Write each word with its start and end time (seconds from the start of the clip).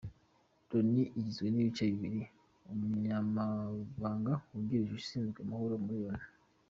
Loni 0.69 1.03
igizwe 1.19 1.47
n’ibice 1.49 1.83
bibiri 1.91 2.21
Umunyamabanga 2.71 4.33
wungirije 4.49 4.93
ushinzwe 4.99 5.39
amahoro 5.45 5.75
muri 5.85 5.97
Loni 6.05 6.25